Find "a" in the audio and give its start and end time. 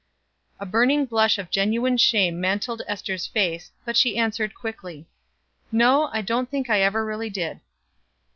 0.59-0.65